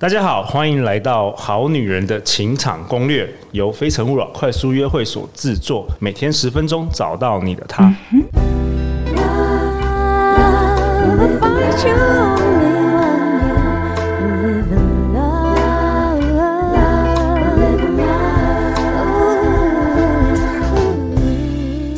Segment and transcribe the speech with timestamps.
[0.00, 7.92] 大家好，欢迎来到《好女人的情场攻略》，由非诚勿扰快速约会所制作，每天十分钟，找到你的他。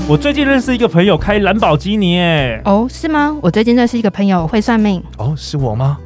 [0.09, 3.37] 我最近认识一个朋友开兰博基尼，哎，哦，是吗？
[3.43, 5.99] 我最近认识一个朋友会算命，哦，是我吗？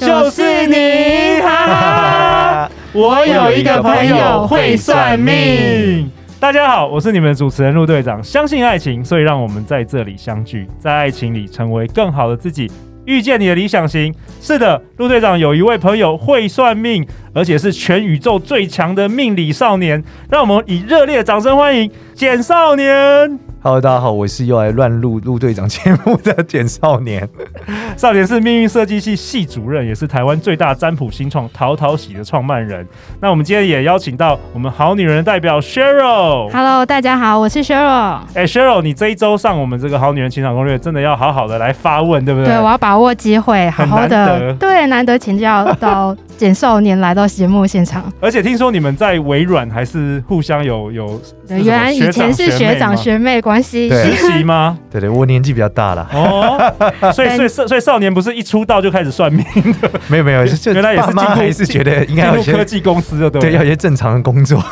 [0.00, 2.70] 就是你，哈哈！
[2.94, 6.10] 我有一个朋友会算命。
[6.40, 8.22] 大家好，我是你们的主持人陆队长。
[8.24, 12.70] 相信爱情，所以让我们在这里相聚，在爱情里成为更好的自己，
[13.04, 14.14] 遇见你的理想型。
[14.40, 20.02] 是的，陆队长有一位朋友会算命，而且是全宇宙最强的命理少年。
[20.30, 23.49] 让我们以热烈掌声欢迎简少年。
[23.62, 27.28] Hello，大家好，我是又来乱录陆队长节目的简少年。
[27.94, 32.88] 少年是命运设计系系主任，也是台湾最大占卜新创淘淘喜的创办人。
[33.20, 36.50] 那我们今天也邀请到我们好女人的代表 Cheryl。
[36.50, 38.20] Hello，大家好，我是 Cheryl。
[38.32, 42.48] 哎，Cheryl，你这一周上我们这个好女人情场攻略，真的要好好的来发问，对不对？
[42.48, 48.10] 对，我要把握机会，好好的，对，难得请教到简少年来到节目现场。
[48.18, 54.78] 而且听说你们在微软还是互相有有，原来以前是学长学妹关系，实习吗？
[54.90, 59.44] 对对，我年纪比较大了哦，所以所以所以少年不是一出道就开始算命
[59.82, 64.64] 的，没有没有，就原来也是经还是觉得应该有些科技公司的对，对，要一些正常的工作。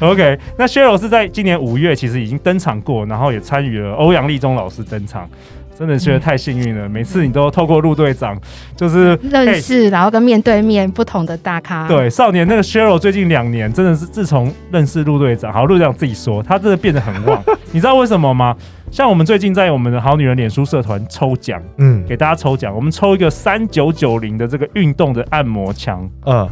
[0.00, 5.30] OK，那 Cheryl 是在今年五月其实已经登场过，然后也参与了欧阳立中老师登场。
[5.78, 8.36] 真的觉得太幸运了，嗯、每次你都透过陆队长，
[8.74, 11.86] 就是认识，欸、然后跟面对面不同的大咖。
[11.86, 17.40] 对，少年那个 Cheryl 最近两年真的是自从认识陆队长，好，陆队长自己说，他真的变得很旺。
[17.70, 18.56] 你知道为什么吗？
[18.90, 26.48] 像我们最近在我们的好女人脸书社团抽奖，嗯，给大家抽奖，我们抽一个三九九零的这个运动的按摩枪，嗯，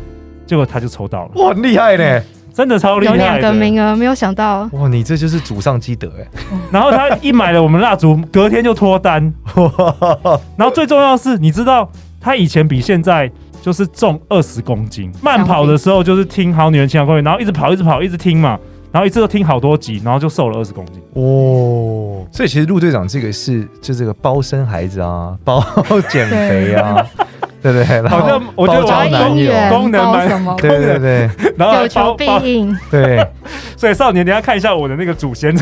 [0.46, 2.22] 结果他就抽到了，哇，很厉害呢。
[2.56, 4.88] 真的超厉害，有两个名额，没有想到哇！
[4.88, 6.26] 你这就是祖上积德哎。
[6.72, 9.22] 然后他一买了我们蜡烛，隔天就脱单。
[10.56, 11.86] 然后最重要的是，你知道
[12.18, 13.30] 他以前比现在
[13.60, 18.58] 就是重二十公斤，慢跑的时候就是听好女人情场攻略，然后一直跑，一直跑，一直听嘛，
[18.90, 20.94] 然后一次都听好多集，然后就瘦了二十公斤。
[21.12, 25.62] 哦，所以其实陆队长这个是就这个包生孩子啊，包
[26.08, 27.06] 减肥啊。
[27.72, 33.26] 对对， 好像我觉得我男友功能蛮，对对对， 然后有求必应， 对，
[33.76, 35.54] 所以少年，等下看一下我的那个祖先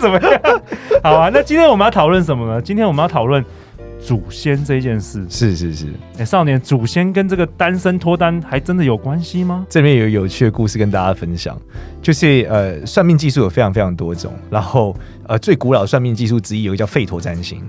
[0.00, 0.40] 怎么样？
[1.02, 2.60] 好啊，那今天我们要讨论什么呢？
[2.60, 3.44] 今天我们要讨论
[4.00, 5.24] 祖先这件事。
[5.28, 5.86] 是是是，
[6.18, 9.64] 哎，少年，祖先跟这个单身脱单还真的有关系吗？
[9.68, 11.56] 这边有有趣的故事跟大家分享，
[12.02, 14.94] 就是呃，算命技术有非常非常多种，然后
[15.26, 17.62] 呃，最古老的算命技术之一有一个叫吠陀占星。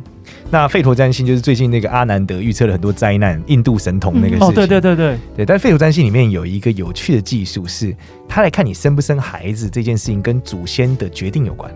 [0.49, 4.47] 那吠陀占星就是最近那个阿南德预测了很多灾难，印度神童那个事情。
[4.47, 5.45] 哦，对对对对对。
[5.45, 7.93] 但吠陀占星里面有一个有趣的技术，是
[8.29, 11.69] 他来看你生不生孩子这件事情跟祖先的决定有关，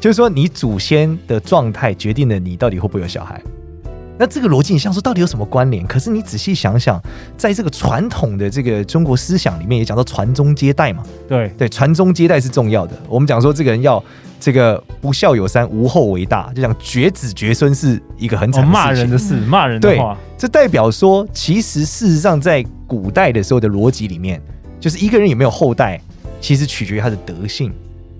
[0.00, 3.40] 就是说你祖先的状态决定了你到底会不会有小孩。
[4.18, 5.86] 那这个逻辑你像说到底有什么关联？
[5.86, 7.00] 可是你仔细想想，
[7.36, 11.02] 在这个传统的这个中国思想里面也讲到传宗接代嘛。
[11.28, 12.96] 对对，传宗接代是重要的。
[13.08, 14.02] 我们讲说这个人要
[14.40, 20.16] 这个不孝有三，无后为大，就讲绝子绝孙是一个很惨的骂人的事，骂人的话。
[20.38, 24.40] 这代表说，其实事实上在古代的时候的逻辑里面，
[24.80, 26.00] 就是一个人有没有后代，
[26.40, 27.72] 其实取决于他的德性。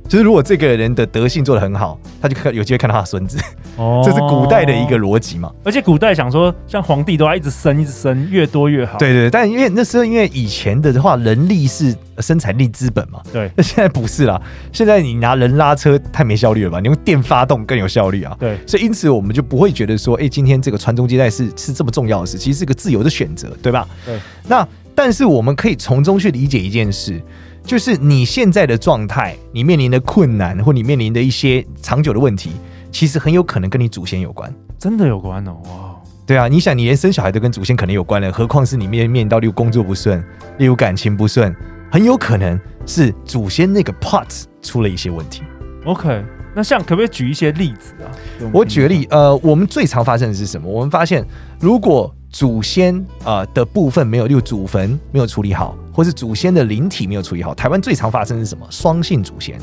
[0.09, 3.39] 就是如果这个人的德性做得很好，他就看有机会看到他的孙子。
[3.77, 5.53] 哦， 这是古代的一个逻辑嘛。
[5.65, 8.99] 而且古代想说，像皇帝都要一直生，一直生，越多越好。
[8.99, 13.21] 对对对，但因为那时候因为以前的话，人力是生产力资本嘛。
[13.33, 14.41] 对，那 现在不是啦。
[14.73, 16.81] 现在你拿人拉车太没效率了吧？
[16.81, 18.37] 你用电发动更有效率啊。
[18.39, 23.87] 对，所以因此我们就不会觉得说，哎、欸，今天这个传宗接代是是这么重要的事，其实是个自由的选择，对吧？
[24.05, 24.19] 对。
[24.49, 27.21] 那但是我们可以从中去理解一件事。
[27.67, 32.53] 就是你现在的状态，你面临的困难，或你面临的一些长久的问题，
[32.93, 35.97] 其实很有可能跟你祖先有关，真的有关哦，哇！
[36.25, 40.25] 对啊，你想，你连生小孩都跟祖先可能有关了，何况是你面面到例如工作不顺，
[40.59, 41.55] 例如感情不顺，
[41.91, 45.43] 很有可能是祖先那个 part 出了一些问题。
[45.85, 46.25] OK，
[46.55, 48.07] 那像可不可以举一些例子啊？
[48.53, 50.69] 我举个例，呃，我们最常发生的是什么？
[50.71, 51.25] 我们发现
[51.61, 52.95] 如果祖先
[53.25, 57.55] 啊、呃、的部分没有，例如祖坟没有处理好，或是祖先的灵体没有处理好。
[57.55, 58.67] 台湾最常发生是什么？
[58.69, 59.59] 双姓祖先，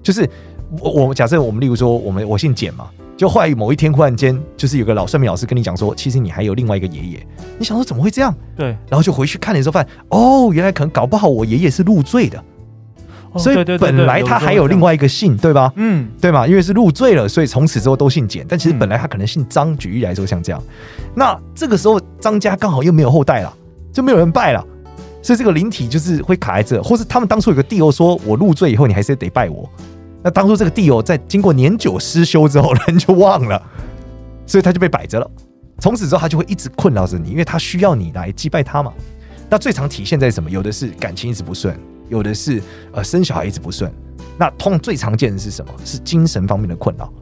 [0.00, 0.30] 就是
[0.78, 7.26] 我我假设我们例如说我们我姓简嘛，就后来某一天忽然间就是有个老算命老师跟你讲说，其实你还有另外一个爷爷。
[7.58, 8.32] 你想说怎么会这样？
[8.56, 12.40] 对，然后就回去看的时候发现，哦，原来可能搞不好我爷爷是入赘的。
[13.38, 15.72] 所以本来他还有另外一个姓，对吧？
[15.76, 16.46] 嗯，对吗？
[16.46, 18.44] 因为是入赘了，所以从此之后都姓简。
[18.48, 19.76] 但其实本来他可能姓张。
[19.76, 20.62] 举例来说，像这样，
[21.14, 23.52] 那这个时候张家刚好又没有后代了，
[23.92, 24.64] 就没有人拜了。
[25.20, 29.68] 所以这个灵体就是会卡在这，或是他们当初有个地友说，我入赘以后你还是得拜我。
[30.22, 33.60] 那当初这个地友在经过年久失修之后，人就忘了，
[34.46, 35.30] 所以他就被摆着了。
[35.80, 38.92] 从此之后，他就会一直困扰着你，因为他需要你来祭拜他嘛。
[39.50, 40.48] 那最常体现在什么？
[40.48, 41.78] 有的是感情一直不顺，
[42.08, 42.62] 有的是
[42.92, 43.90] 呃生小孩一直不顺。
[44.38, 45.72] 那痛最常见的是什么？
[45.84, 47.12] 是精神方面的困扰，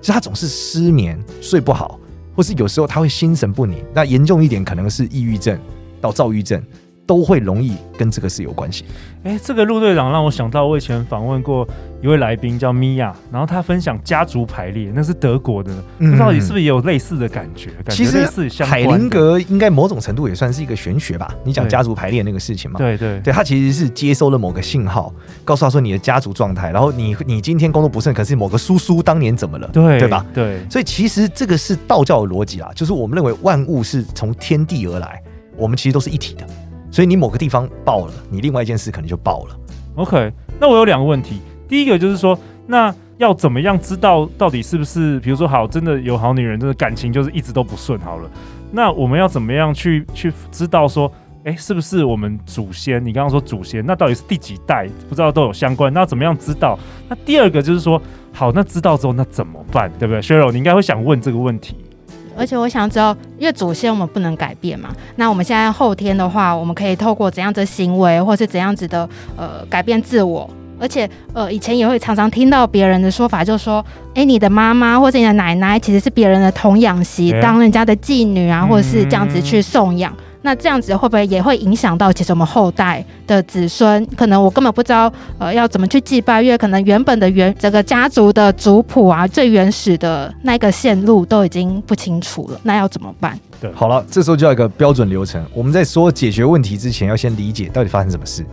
[0.00, 2.00] 其实他总是失眠、睡不好，
[2.34, 3.84] 或是有时候他会心神不宁。
[3.92, 5.58] 那严重一点，可能是抑郁症
[6.00, 6.62] 到躁郁症。
[7.06, 8.84] 都会容易跟这个是有关系。
[9.24, 11.66] 哎，这个陆队长让我想到，我以前访问过
[12.02, 17.70] 一位来宾叫米娅，然后他分享家族排列，那是德国的，不知道你是不是也有类似的感觉？
[17.88, 18.26] 其实
[18.62, 21.34] 海灵格应该某种程度也算是一个玄学吧？
[21.42, 22.78] 你讲家族排列那个事情嘛？
[22.78, 25.12] 对对对，他其实是接收了某个信号，
[25.42, 29.68] 告诉他说你的家族状态，然后你你今天工作不顺，可是某个叔叔当年怎么了？
[29.72, 30.26] 对对吧？
[30.34, 35.22] 对，所以其实这个是道教的逻辑啊，就是我们认为万物是从天地而来，
[35.56, 36.46] 我们其实都是一体的。
[36.94, 39.56] 所以你某个地方爆了，你另外一件事可能就爆了。
[39.96, 41.40] OK，那我有两个问题。
[41.66, 42.38] 第一个就是说，
[42.68, 48.30] 那要怎么样知道到底是不是，比如说好，真的有好女人，真的感情就是一直都不顺好了。
[48.70, 51.10] 那我们要怎么样去去知道说，
[51.42, 53.04] 哎、是不是我们祖先？
[53.04, 54.88] 你刚刚说祖先，那到底是第几代？
[55.08, 55.92] 不知道都有相关。
[55.92, 56.78] 那怎么样知道？
[57.08, 58.00] 那第二个就是说，
[58.32, 59.90] 好，那知道之后那怎么办？
[59.98, 61.76] 对不对？Sheryl，你应该会想问这个问题。
[62.36, 70.48] 而且我想知道，因为祖先我们不能改变嘛，那我们现在后天的话，我们可以透过怎样的行为，或是怎样子的呃改变自我。
[70.76, 80.12] 而且呃，以前也会常常听到别人的说法，就是说，哎、欸，你的妈妈或者你的奶奶其实是别人的童养媳，当人家的妓女啊，或者是这样子去送养。
[80.44, 84.06] 那这样子会不会也会影响到其实我们后代的子孙？
[84.14, 93.40] 可能我根本不知道，呃，要怎么去祭拜，因为可能原本的原这个家族的族谱啊，最原始的那个线路都已经不清楚了，那要怎么办？
[93.58, 95.42] 对，好了，这时候就要一个标准流程。
[95.54, 98.44] 我们在说解决问题之前，要先理解到底发生什么事。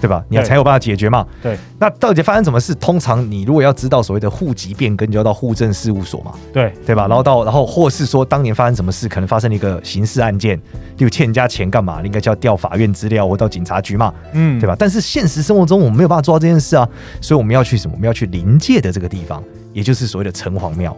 [0.00, 0.24] 对吧？
[0.28, 1.26] 你要才有办法解决嘛。
[1.42, 2.74] 对，那到底发生什么事？
[2.76, 6.32] 通常你如果要知道所谓的户籍变更，就要到户政事务所嘛。
[6.52, 7.06] 对，对吧？
[7.06, 10.56] 然后到，然后或是说当年发生什么事，可能发生了一个刑事案件，
[10.96, 12.00] 例如欠人家钱干嘛？
[12.02, 14.12] 应该叫调法院资料或到警察局嘛。
[14.32, 14.74] 嗯，对吧？
[14.78, 16.88] 但是现实生活中我们没有办法做到这件事啊，
[17.20, 17.94] 所以我们要去什么？
[17.94, 19.42] 我们要去临界的这个地方，
[19.72, 20.96] 也就是所谓的城隍庙。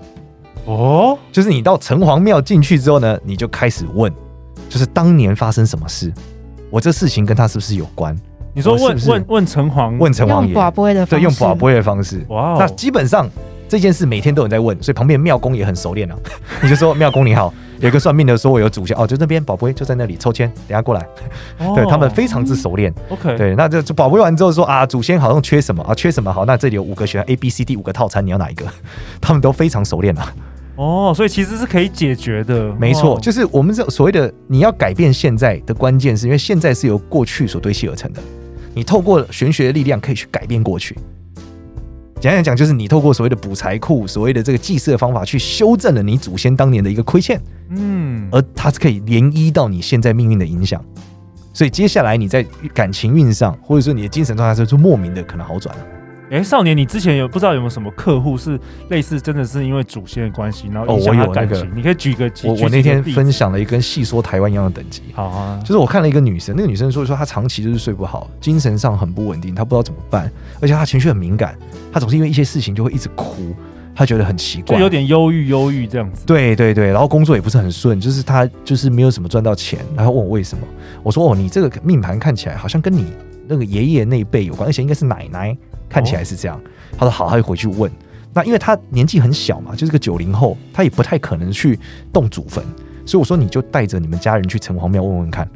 [0.64, 4.12] 哦，就是你到城隍庙进去之后呢，你就开始问，
[4.69, 6.12] 就是当年发生什么事？
[6.70, 8.16] 我这事情跟他是不是有关？
[8.54, 12.25] 你说问、哦、是是问问城隍，问城隍爷，用跋杯的方式，对，用跋杯的方式。
[12.28, 13.28] 哇、哦，那基本上
[13.69, 16.20] 这件事每天都有人在问，所以旁边庙公也很熟练了、啊。
[16.62, 21.00] 你就说庙公你好， 有一个算命的说我有祖先哦，就那边跋杯就在那里抽签，等下过来。
[21.58, 22.93] 哦、 对他们非常之熟练。
[23.08, 28.66] OK，对，那就就跋杯完之后说啊，祖先好像缺什么啊，缺什么好，那这里有五个选项 A B C D 五个套餐，你要哪一个？
[29.20, 30.31] 他们都非常熟练啊。
[30.76, 32.70] 哦，所以其实是可以解决的。
[32.75, 38.20] 没错，就是我们这所谓的你要改变现在的关键，是因为现在是由过去所堆砌而成的。
[38.74, 40.96] 你透过玄学的力量可以去改变过去。
[42.20, 47.40] 简单讲，就是你透过所谓的补财库、所谓的这个祭祀的方法，去修正了你祖先当年的一个亏欠。
[47.70, 50.80] 嗯，而它是可以涟漪到你现在命运的影响。
[51.52, 55.84] 所以接下来你在感情运上，或者说你的精神状态是，就莫名的可能好转了。
[56.32, 58.58] 哎、欸，少年，你之前有不知道有没有什么客户是
[58.88, 61.58] 类似，真的是因为祖先的关系，然后影响他感情？
[61.58, 65.02] 哦，我有那个，你可以举个几，我我那天分享了一个跟细说台湾一样的等级。
[65.12, 71.54] 好啊，就是我看了一个女生，那个女生说说她长期就是睡不好，精神上很不稳定，她不知道怎么办，而且她情绪很敏感，
[71.92, 73.54] 她总是因为一些事情就会一直哭，
[73.95, 76.25] 她觉得很奇怪，就有点忧郁忧郁这样子。
[76.25, 80.66] 对对对，然后工作也不是很顺，就是她就是没有什么赚到钱，然后问我为什么，
[81.02, 83.12] 我说哦，你这个命盘看起来好像跟你
[83.47, 85.54] 那个爷爷那一辈有关，而且应该是奶奶，
[85.92, 86.56] 看起来是这样。
[86.56, 86.61] 哦
[86.99, 87.90] 他说好，他就回去问。
[88.34, 91.78] 那因为他年纪很小嘛，就是个九零后，他也不太可能去
[92.12, 92.64] 动祖坟，
[93.04, 95.49] 所以我说你就带着你们家人去城隍庙问问看。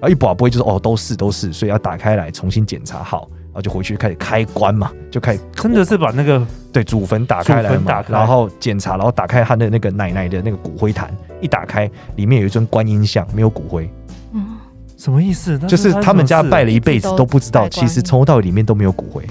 [0.00, 13.90] 然后一保不会就是哦，都是都是，所以要打开来重新检查好，然后就回去开始开棺嘛，就开始真的是把那个对祖坟打开来嘛，然后检查，然后打开他的那个奶奶的那个骨灰坛，一打开里面有一尊观音像，没有骨灰。
[14.32, 14.56] 嗯，
[14.96, 15.58] 什么意思？
[15.60, 19.24] 就是他们家拜了一辈子都不知道，其实从头到尾里面都没有骨灰，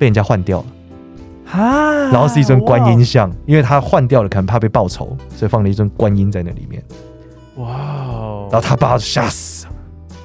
[0.00, 0.66] 被人家换掉了。
[1.52, 2.10] 啊！
[2.10, 6.82] 然后是一尊观音像，因为他换掉了，可能怕被报仇，所以放了一尊观音在那里面。
[7.56, 8.48] 哇哦！
[8.52, 9.72] 然后他爸吓死了，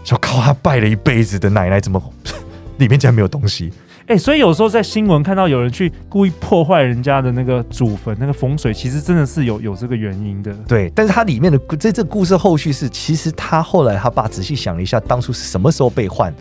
[0.03, 2.01] 就靠他拜了一辈子的奶奶，怎么
[2.77, 3.73] 里面竟然没有东西？
[4.01, 10.53] 哎、欸，所以有时候在新闻看到有人去故意破坏人家的那个祖坟、那个风水，其实真的是有有这个原因的。
[10.67, 16.31] 对，但是他里面的这这故事后续是，其实他后来他爸仔细想了一下，当初是什么时候被换？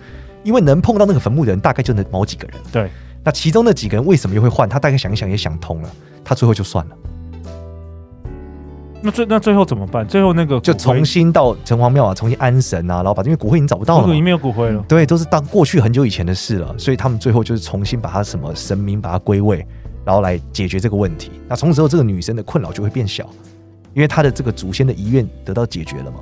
[0.43, 2.57] 因为能碰到那个坟墓的人，大概就那某几个人。
[2.71, 2.91] 对。
[3.25, 4.69] 那其中那几个人为什么又会换？
[4.69, 5.89] 他大概想一想也想通了，
[6.23, 6.97] 他最后就算了。
[9.01, 10.07] 那最那最后怎么办？
[10.07, 14.83] 最后那个就重新到城隍庙啊，重新安神啊，然后把这边骨灰已经找不到了，已经没有骨灰了。
[14.89, 19.67] 对，都是当过去很久以前的事了，所以他们最后就是重新把他什么神明把它归位，
[20.07, 21.31] 然后来解决这个问题。
[21.47, 23.29] 那从此之后，这个女生的困扰就会变小，
[23.93, 26.19] 因为她的这个祖先的遗愿得到解决了嘛。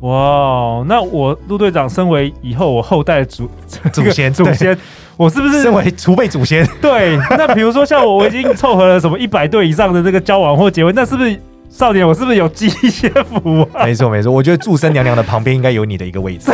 [0.00, 3.48] 哇，那我陆队长身为以后我后代的祖
[3.92, 4.76] 祖先 祖先，
[5.18, 6.66] 我是不是身为储备祖先？
[6.80, 11.38] 对，那比如说像我，我已经凑合了什么一百对以上的这个交往或结婚，那是不是？
[11.70, 13.84] 少年，我是不是有积一些福啊？
[13.84, 16.50] 没错没错，我觉得祝生娘娘的旁边应该有你的一个位置。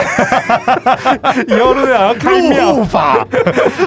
[1.46, 3.24] 以后陆队长要开庙法，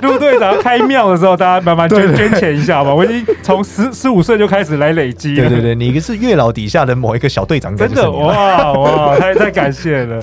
[0.01, 2.95] 陆队长要开庙的时候，大家慢慢捐捐钱一下吧。
[2.95, 5.35] 我已经从十十五岁就开始来累积。
[5.35, 10.21] 对对对，你一个是月老底下的某一个小队长，真的哇哇，太太感谢了。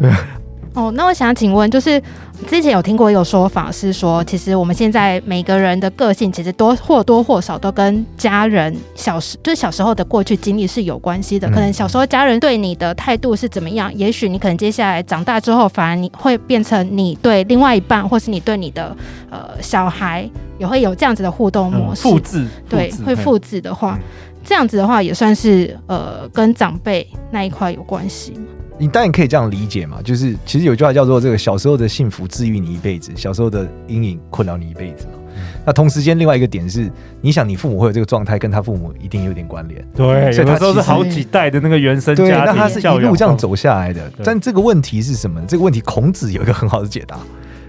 [0.73, 2.03] 哦，那我想请问，就是
[2.45, 11.49] 之前有听过一个说法是说，其实我们现在每个人的个性，其实多或多或少都跟家人小时，就是小时候的过去经历是有关系的。
[11.49, 18.97] 可能小时候家人对你的态度是怎么样，也许你可能接下来长大之后，反而你会变成你对另外一半，或是你对你的
[19.31, 22.03] 呃小孩，也会有这样子的互动模式。
[22.03, 23.99] 复制，对，会复制的话，
[24.45, 28.45] 这样子的话也算是呃跟长辈那一块有关系吗？
[28.79, 35.21] 你当然可以这样理解嘛，就是其实有句话叫做“这个小时候的幸福治愈你一辈子，小时候的阴影困扰你一辈子”嘛。
[35.67, 36.91] 那同时间另外一个点是，
[37.21, 39.85] 你想你父母会有这个状态，跟他父母一定有点关联。
[39.95, 44.13] 对，所以他都是好几代的那个原生家庭，对，那他是一路这样走下来的。
[44.23, 45.41] 但这个问题是什么？
[45.47, 47.19] 这个问题孔子有一个很好的解答。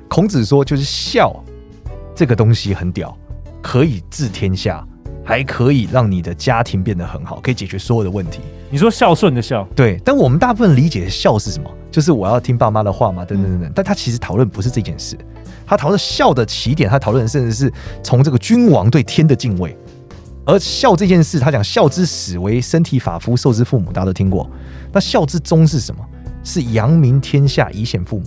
[0.07, 1.33] 孔子说，就是孝
[2.13, 3.15] 这个东西很屌，
[3.62, 4.85] 可以治天下。
[5.25, 8.39] 还可以让你的家庭变得很好，可以解决所有的问题。
[8.70, 10.00] 你说孝顺的孝，对。
[10.05, 11.70] 但我们大部分理解的孝是什么？
[11.91, 13.72] 就是我要听爸妈的话嘛，等等等等。
[13.74, 15.17] 但他其实讨论不是这件事，
[15.65, 19.75] 他讨论孝的起点，他讨论甚至是从这个君王对天的敬畏。
[20.46, 24.48] 而孝这件事，他讲孝之始为身体发肤受之父母，大家都听过。
[24.91, 26.05] 那孝之终是什么？
[26.44, 28.25] 是扬名天下，以显父母。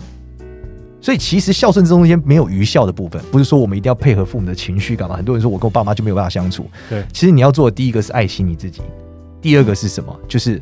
[1.00, 5.16] 所以其实孝顺这中间没有愚孝的部分，不是说我们一定要配合父母的情绪干嘛？
[5.16, 6.68] 很多人说我跟我爸妈就没有办法相处。
[6.88, 8.82] 对，其实你要做的第一个是爱惜你自己，
[9.40, 10.14] 第二个是什么？
[10.26, 10.60] 就是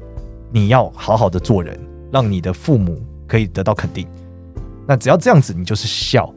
[0.52, 1.78] 你要好好的做人，
[2.12, 4.07] 让你的父母可以得到肯定。
[4.87, 6.33] 那只要这样子，你就是孝。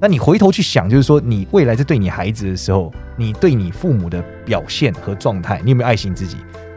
[0.00, 6.36] 那你回头去想，就是说你未来在对你孩子的时候，你对你父母的表现和状态，你有没有爱惜自己？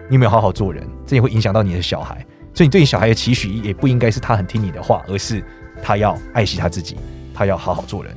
[0.10, 0.84] 你有没有好好做人？
[1.06, 2.25] 这也会影响到你的小孩。
[2.54, 5.44] 所以你对你小孩的期许也不应该是他很听你的话，而是。
[5.82, 6.96] 他要爱惜他自己，
[7.34, 8.14] 他要好好做人。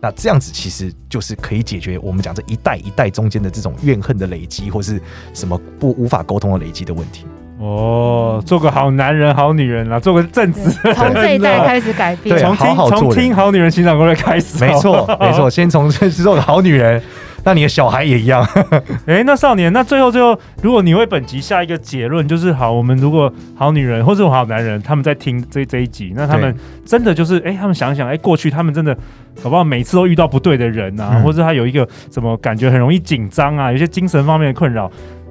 [0.00, 5.00] 那这样子其实就是可以解决我们讲这一代一代中间的这种怨恨的累积，或是
[5.32, 7.24] 什么不无法沟通的累积的问题。
[7.60, 10.68] 哦，做个好男人、好女人啊，做个正直。
[10.94, 14.58] 从这一代开始改变，对，从听好好做人，从听好女人成长攻略开始。
[14.58, 17.00] 没错，没错，先从做个好女人。
[17.44, 18.42] 那你的小孩也一样，
[19.06, 26.54] 哎、欸，那少年，那最后最后，如果你为本集下一个结论，就是好，我们如果好女人或者好男人，他们在听这这一集，那他们
[26.86, 28.96] 真的就是，哎、欸，他们想想，哎、欸，过去他们真的，
[29.42, 34.88] 搞不好每次都遇到不对的人啊，嗯、或者他有一个什么感觉很容易紧张啊，有些精神方面的困扰，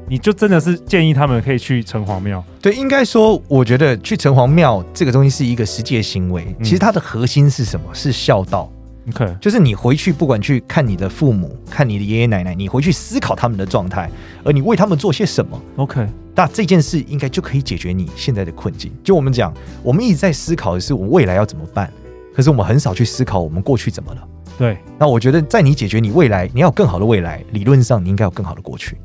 [0.09, 2.43] 你就真的是建议他们可以去城隍庙。
[2.61, 7.85] 对，应该说，我觉得去城隍庙这个东西是一个实际的行为，其实它的核心是什么？
[7.93, 8.69] 是孝道。
[9.09, 14.09] OK，就是你回去不管去看你的父母，看你的爷爷奶奶，你回去思考他们的状态，
[14.43, 18.91] 而你为他们做些什么？OK，那这件事应该就可以解决你现在的困境。
[19.03, 21.91] 就我们讲，我们一直在思考的是我们未来要怎么办，
[22.35, 24.27] 可是我们很少去思考我们过去怎么了。
[24.59, 28.97] 对，那我觉得在你解决你未来，你要有更好的未来，理论上你应该有更好的过去，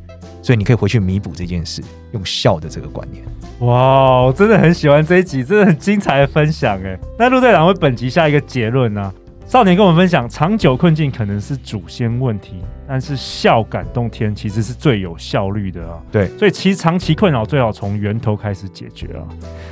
[0.43, 3.25] 所以你可以回去弥补这件事，用笑的这个观念。
[3.61, 6.99] 哇，我真的很喜欢这一集，真的很精彩的分享哎。
[7.19, 9.15] 那陆队长为本集下一个结论呢、啊？
[9.47, 15.99] 少年跟我们分享，长久困境可能是祖先问题，但是孝感动天其实是最有效率的啊。
[16.11, 19.23] 对，所以其实长期困扰最好从源头开始解决啊。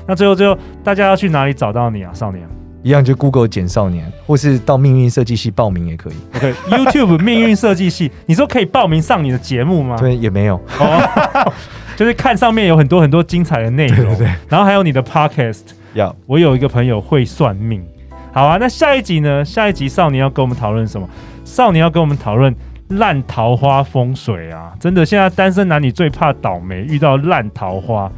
[0.06, 2.12] 那最后最后，大家要去哪里找到你啊？
[2.14, 2.46] 少年
[2.84, 6.14] 一样就 Google 简少年，或是到命运设计系报名也可以。
[6.36, 9.96] OK，YouTube 命运设计系，你说可以报名上你的节目吗？
[9.98, 11.52] 对，也没有，哦、
[11.96, 15.62] 就是看上面有很多很多精彩的内容，对，对，对，然后还有你的 Podcast。
[15.94, 17.84] 要，我有一个朋友会算命。
[18.34, 19.44] 好啊，那下一集呢？
[19.44, 21.08] 下一集少年要跟我们讨论什么？
[21.44, 22.52] 少年要跟我们讨论
[22.88, 24.74] 烂桃花风水啊！
[24.80, 28.10] 真的，现在单身男女最怕倒霉，遇到烂桃花，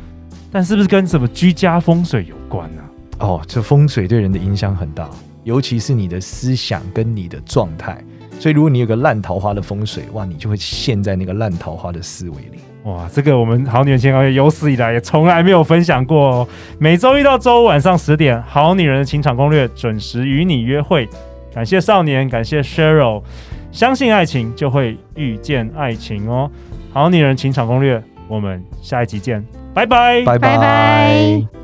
[0.50, 2.82] 但是不是跟什么居家风水有关呢、
[3.18, 5.06] 哦，这风水对人的影响很大，
[5.44, 8.02] 尤其是你的思想跟你的状态。
[8.40, 12.60] 所以，如果你有个烂桃花的风水，哇，你就会陷在那个烂桃花的思维里。
[12.86, 16.48] 哇，这个我们好女人情场有史以来也从来没有分享过哦。
[16.78, 21.08] 每周一到周五晚上十点，《好女人的情场攻略》准时与你约会。
[21.52, 23.24] 感谢少年，感谢 Cheryl，
[23.72, 26.48] 相信爱情就会遇见爱情哦。
[26.94, 31.55] 《好女人情场攻略》，我们下一集见，拜拜，拜拜拜